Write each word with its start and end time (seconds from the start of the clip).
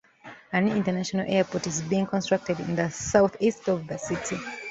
A 0.51 0.59
new 0.59 0.73
international 0.75 1.27
airport 1.29 1.67
is 1.67 1.83
being 1.83 2.07
constructed 2.07 2.59
in 2.61 2.75
the 2.75 2.89
southeast 2.89 3.67
of 3.69 3.85
the 3.85 3.99
city. 3.99 4.35